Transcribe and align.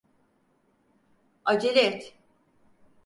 Acele 1.45 1.77
et. 1.87 2.17